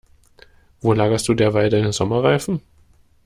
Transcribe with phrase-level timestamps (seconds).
[0.81, 2.63] Wo lagerst du derweil deine Sommerreifen?